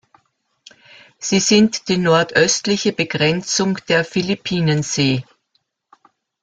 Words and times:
Sie 1.19 1.39
sind 1.39 1.87
die 1.87 1.97
nordöstliche 1.99 2.91
Begrenzung 2.91 3.77
der 3.87 4.03
Philippinensee. 4.03 5.23